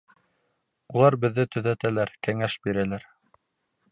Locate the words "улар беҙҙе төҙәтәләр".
0.95-2.13